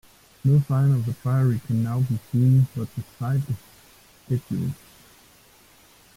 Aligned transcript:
No 0.43 0.59
sign 0.67 0.93
of 0.95 1.05
the 1.05 1.13
priory 1.13 1.61
can 1.67 1.83
now 1.83 1.99
be 1.99 2.17
seen, 2.31 2.65
but 2.75 2.87
the 2.95 3.03
site 3.19 3.43
is 3.47 3.55
scheduled. 4.41 4.73